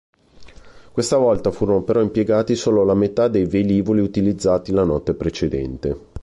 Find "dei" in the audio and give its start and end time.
3.27-3.45